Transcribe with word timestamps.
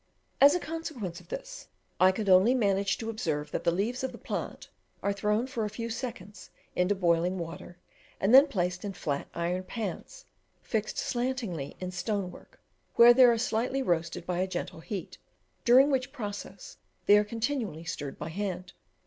In 0.41 0.59
consequence 0.61 1.19
of 1.19 1.27
this 1.27 1.67
I 1.99 2.11
could 2.11 2.27
only 2.27 2.55
manage 2.55 2.97
to 2.97 3.09
observe 3.11 3.51
that 3.51 3.63
the 3.63 3.71
leaves 3.71 4.03
of 4.03 4.11
the 4.11 4.17
plant 4.17 4.67
are 5.03 5.13
thrown 5.13 5.45
for 5.45 5.63
a 5.63 5.69
few 5.69 5.91
seconds 5.91 6.49
into 6.75 6.95
boiling 6.95 7.37
water, 7.37 7.77
and 8.19 8.33
then 8.33 8.47
placed 8.47 8.83
in 8.83 8.93
flat 8.93 9.27
iron 9.35 9.61
pans, 9.61 10.25
fixed 10.63 10.97
slantingly 10.97 11.75
in 11.79 11.91
stone 11.91 12.31
work, 12.31 12.59
where 12.95 13.13
they 13.13 13.25
are 13.25 13.37
slightly 13.37 13.83
roasted 13.83 14.25
by 14.25 14.39
a 14.39 14.47
gentle 14.47 14.79
heat, 14.79 15.19
during 15.65 15.91
which 15.91 16.11
process 16.11 16.77
they 17.05 17.15
are 17.15 17.23
continually 17.23 17.83
stirred 17.83 18.17
by 18.17 18.29
hand. 18.29 18.73